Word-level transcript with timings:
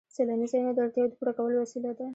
سیلاني 0.15 0.45
ځایونه 0.51 0.71
د 0.73 0.79
اړتیاوو 0.85 1.11
د 1.11 1.13
پوره 1.19 1.33
کولو 1.37 1.57
وسیله 1.63 1.91
ده. 1.97 2.05